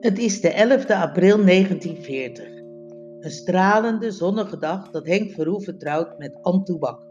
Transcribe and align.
Het 0.00 0.18
is 0.18 0.40
de 0.40 0.50
11e 0.50 0.92
april 0.92 1.44
1940. 1.44 2.46
Een 3.20 3.30
stralende, 3.30 4.10
zonnige 4.10 4.58
dag 4.58 4.90
dat 4.90 5.06
Henk 5.06 5.30
Verhoeven 5.30 5.78
trouwt 5.78 6.18
met 6.18 6.38
Anne 6.42 6.62
Toebak. 6.62 7.06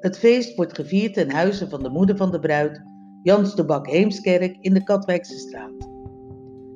Het 0.00 0.18
feest 0.18 0.56
wordt 0.56 0.74
gevierd 0.74 1.14
ten 1.14 1.30
huize 1.30 1.68
van 1.68 1.82
de 1.82 1.88
moeder 1.88 2.16
van 2.16 2.30
de 2.30 2.38
bruid, 2.38 2.82
Jans 3.22 3.54
Toebak 3.54 3.86
Heemskerk 3.86 4.56
in 4.60 4.74
de 4.74 4.82
Katwijkse 4.82 5.38
straat. 5.38 5.90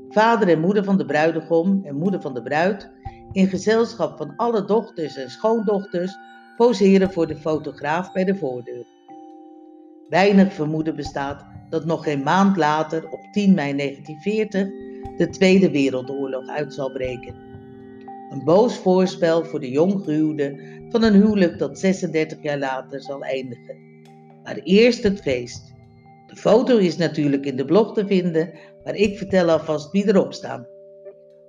Vader 0.08 0.48
en 0.48 0.60
moeder 0.60 0.84
van 0.84 0.98
de 0.98 1.06
bruidegom 1.06 1.80
en 1.84 1.96
moeder 1.96 2.20
van 2.20 2.34
de 2.34 2.42
bruid, 2.42 2.90
in 3.32 3.46
gezelschap 3.46 4.16
van 4.16 4.36
alle 4.36 4.64
dochters 4.64 5.16
en 5.16 5.30
schoondochters, 5.30 6.16
poseren 6.56 7.12
voor 7.12 7.26
de 7.26 7.36
fotograaf 7.36 8.12
bij 8.12 8.24
de 8.24 8.36
voordeur. 8.36 8.86
Weinig 10.08 10.52
vermoeden 10.52 10.96
bestaat 10.96 11.46
dat 11.70 11.84
nog 11.84 12.04
geen 12.04 12.22
maand 12.22 12.56
later, 12.56 13.10
op 13.10 13.20
10 13.32 13.54
mei 13.54 13.76
1940, 13.76 14.85
de 15.16 15.28
Tweede 15.28 15.70
Wereldoorlog 15.70 16.48
uit 16.48 16.74
zal 16.74 16.92
breken. 16.92 17.34
Een 18.30 18.44
boos 18.44 18.76
voorspel 18.76 19.44
voor 19.44 19.60
de 19.60 19.70
jonggehuwden 19.70 20.60
van 20.88 21.02
een 21.02 21.14
huwelijk 21.14 21.58
dat 21.58 21.78
36 21.78 22.42
jaar 22.42 22.58
later 22.58 23.02
zal 23.02 23.22
eindigen. 23.22 23.76
Maar 24.42 24.56
eerst 24.56 25.02
het 25.02 25.20
feest. 25.20 25.74
De 26.26 26.36
foto 26.36 26.76
is 26.76 26.96
natuurlijk 26.96 27.46
in 27.46 27.56
de 27.56 27.64
blog 27.64 27.94
te 27.94 28.06
vinden, 28.06 28.52
maar 28.84 28.94
ik 28.94 29.18
vertel 29.18 29.50
alvast 29.50 29.90
wie 29.90 30.08
erop 30.08 30.32
staan. 30.32 30.66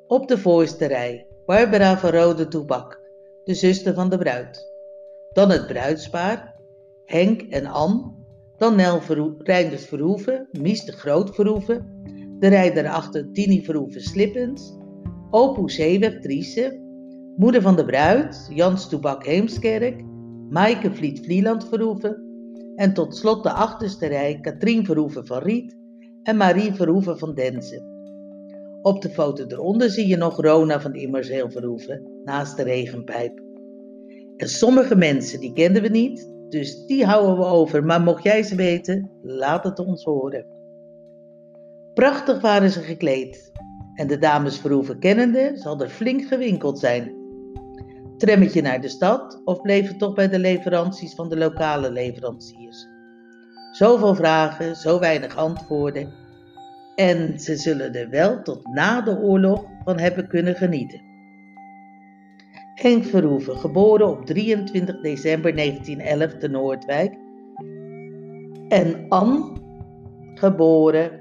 Op 0.08 0.28
de 0.28 0.38
voorste 0.38 0.86
rij 0.86 1.28
Barbara 1.46 1.98
van 1.98 2.10
Rode 2.10 2.48
Toebak, 2.48 3.02
de 3.44 3.54
zuster 3.54 3.94
van 3.94 4.10
de 4.10 4.18
bruid. 4.18 4.72
Dan 5.34 5.50
het 5.50 5.68
bruidspaar, 5.68 6.56
Henk 7.06 7.42
en 7.42 7.66
Ann. 7.66 8.16
Dan 8.58 8.76
Nel 8.76 9.02
Reinders 9.38 9.86
Verhoeven, 9.86 10.48
Mies 10.52 10.86
de 10.86 10.92
Groot 10.92 11.36
Verhoeven, 11.36 12.02
de 12.40 12.48
rijder 12.48 12.88
achter 12.88 13.32
Tini 13.32 13.64
Verhoeven 13.64 14.02
Slippens, 14.02 14.78
Opus 15.30 15.76
Driese, 16.22 16.80
moeder 17.38 17.62
van 17.62 17.76
de 17.76 17.86
bruid 17.86 18.48
Jans 18.50 18.90
Toebak 18.90 19.26
Heemskerk, 19.26 20.04
Maaike 20.50 20.92
Vliet 20.92 21.20
Vlieland 21.26 21.68
Verhoeven 21.68 22.26
en 22.76 22.94
tot 22.94 23.16
slot 23.16 23.44
de 23.44 23.52
achterste 23.52 24.08
rij 24.08 24.40
Katrien 24.42 24.86
Verhoeven 24.86 25.26
van 25.28 25.42
Riet 25.42 25.78
en 26.24 26.38
Marie 26.38 26.74
Verhoeven 26.74 27.18
van 27.18 27.34
Denzen. 27.34 27.96
Op 28.82 29.02
de 29.02 29.10
foto 29.10 29.46
eronder 29.48 29.90
zie 29.90 30.08
je 30.08 30.18
nog 30.18 30.42
Rona 30.42 30.82
van 30.82 30.96
Immerzeel 30.96 31.50
Verhoeven 31.50 32.22
naast 32.24 32.58
de 32.58 32.64
regenpijp. 32.64 33.42
En 34.38 34.50
sommige 34.50 34.96
mensen 34.96 35.40
die 35.40 35.54
kenden 35.54 35.82
we 35.82 35.90
niet, 35.90 36.30
dus 36.50 36.86
die 36.86 37.06
houden 37.06 37.38
we 37.38 37.46
over. 37.46 37.84
Maar 37.84 38.02
mocht 38.02 38.24
jij 38.24 38.44
ze 38.44 38.56
weten, 38.56 39.12
laat 39.22 39.64
het 39.64 39.80
ons 39.80 40.04
horen. 40.04 40.57
Prachtig 41.98 42.42
waren 42.42 42.70
ze 42.70 42.82
gekleed. 42.82 43.52
En 43.94 44.08
de 44.08 44.18
dames 44.18 44.60
Verhoeven 44.60 45.00
kennende 45.00 45.52
zal 45.56 45.82
er 45.82 45.90
flink 45.90 46.28
gewinkeld 46.28 46.80
zijn. 46.80 47.12
Trammetje 48.18 48.62
naar 48.62 48.82
de 48.82 48.88
stad 48.88 49.42
of 49.46 49.62
bleef 49.62 49.88
het 49.88 50.00
toch 50.00 50.14
bij 50.14 50.30
de 50.30 50.40
leveranties 50.40 51.16
van 51.16 51.30
de 51.30 51.38
lokale 51.38 51.92
leveranciers? 51.92 52.88
Zoveel 53.72 54.16
vragen, 54.16 54.76
zo 54.76 55.00
weinig 55.00 55.36
antwoorden. 55.36 56.14
En 56.96 57.40
ze 57.40 57.56
zullen 57.56 57.94
er 57.94 58.10
wel 58.10 58.42
tot 58.42 58.68
na 58.68 59.02
de 59.02 59.20
oorlog 59.20 59.66
van 59.84 60.00
hebben 60.00 60.28
kunnen 60.28 60.56
genieten. 60.56 61.02
Henk 62.76 63.06
Verhoeven, 63.06 63.58
geboren 63.58 64.08
op 64.08 64.26
23 64.26 65.02
december 65.02 65.56
1911 65.56 66.38
te 66.40 66.48
Noordwijk. 66.48 67.18
En 68.68 69.06
Anne, 69.10 69.52
geboren 70.34 71.17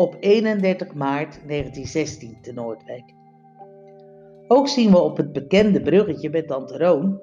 op 0.00 0.16
31 0.20 0.94
maart 0.94 1.32
1916 1.46 2.38
te 2.42 2.52
Noordwijk. 2.52 3.14
Ook 4.48 4.68
zien 4.68 4.90
we 4.90 4.98
op 4.98 5.16
het 5.16 5.32
bekende 5.32 5.80
bruggetje 5.82 6.30
met 6.30 6.46
Tante 6.46 6.78
Roon 6.78 7.20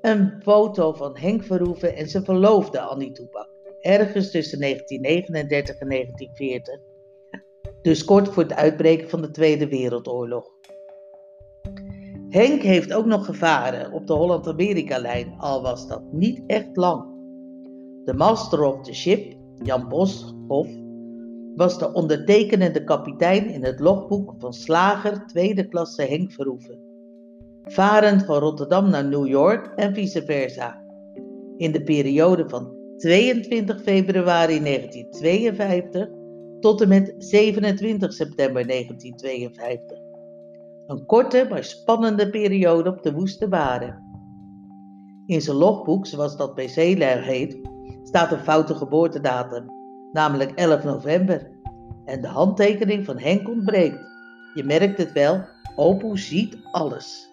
een 0.00 0.40
foto 0.42 0.92
van 0.92 1.18
Henk 1.18 1.44
Verhoeven 1.44 1.96
en 1.96 2.08
zijn 2.08 2.24
verloofde 2.24 2.80
Annie 2.80 3.12
Toepak, 3.12 3.48
ergens 3.80 4.30
tussen 4.30 4.60
1939 4.60 5.78
en 5.78 5.88
1940, 5.88 6.80
dus 7.82 8.04
kort 8.04 8.28
voor 8.28 8.42
het 8.42 8.54
uitbreken 8.54 9.08
van 9.08 9.22
de 9.22 9.30
Tweede 9.30 9.68
Wereldoorlog. 9.68 10.50
Henk 12.28 12.62
heeft 12.62 12.92
ook 12.92 13.06
nog 13.06 13.24
gevaren 13.24 13.92
op 13.92 14.06
de 14.06 14.12
Holland-Amerika-lijn, 14.12 15.34
al 15.38 15.62
was 15.62 15.88
dat 15.88 16.02
niet 16.12 16.42
echt 16.46 16.76
lang. 16.76 17.04
De 18.04 18.14
master 18.14 18.62
of 18.62 18.80
the 18.80 18.94
ship, 18.94 19.36
Jan 19.62 19.88
Boshoff, 19.88 20.85
was 21.56 21.78
de 21.78 21.92
ondertekenende 21.92 22.84
kapitein 22.84 23.48
in 23.50 23.64
het 23.64 23.80
logboek 23.80 24.34
van 24.38 24.52
slager 24.52 25.26
tweede 25.26 25.68
klasse 25.68 26.02
Henk 26.02 26.32
Verhoeven. 26.32 26.78
Varend 27.62 28.24
van 28.24 28.38
Rotterdam 28.38 28.90
naar 28.90 29.04
New 29.04 29.26
York 29.26 29.66
en 29.76 29.94
vice 29.94 30.22
versa. 30.22 30.82
In 31.56 31.72
de 31.72 31.82
periode 31.82 32.48
van 32.48 32.74
22 32.96 33.82
februari 33.82 34.62
1952 34.62 36.08
tot 36.60 36.80
en 36.80 36.88
met 36.88 37.14
27 37.18 38.12
september 38.12 38.66
1952. 38.66 39.98
Een 40.86 41.06
korte 41.06 41.46
maar 41.50 41.64
spannende 41.64 42.30
periode 42.30 42.90
op 42.90 43.02
de 43.02 43.12
Woeste 43.12 43.48
Waren. 43.48 44.04
In 45.26 45.40
zijn 45.40 45.56
logboek, 45.56 46.06
zoals 46.06 46.36
dat 46.36 46.54
bij 46.54 46.68
zeelui 46.68 47.20
heet, 47.20 47.58
staat 48.02 48.32
een 48.32 48.44
foute 48.44 48.74
geboortedatum 48.74 49.74
namelijk 50.16 50.52
11 50.54 50.84
november. 50.84 51.50
En 52.04 52.20
de 52.20 52.28
handtekening 52.28 53.04
van 53.04 53.18
Henk 53.18 53.48
ontbreekt. 53.48 54.04
Je 54.54 54.64
merkt 54.64 54.98
het 54.98 55.12
wel, 55.12 55.44
Opel 55.74 56.16
ziet 56.16 56.56
alles. 56.70 57.28